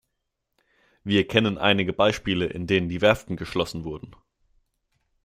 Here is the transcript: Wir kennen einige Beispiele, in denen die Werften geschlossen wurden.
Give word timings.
Wir 1.03 1.27
kennen 1.27 1.59
einige 1.59 1.93
Beispiele, 1.93 2.47
in 2.47 2.65
denen 2.65 2.89
die 2.89 3.01
Werften 3.01 3.35
geschlossen 3.35 3.83
wurden. 3.83 4.15